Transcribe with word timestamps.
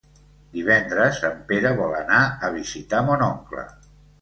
Divendres 0.55 1.19
en 1.29 1.35
Pere 1.53 1.75
vol 1.81 1.95
anar 1.99 2.25
a 2.49 2.53
visitar 2.59 3.07
mon 3.11 3.29
oncle. 3.31 3.71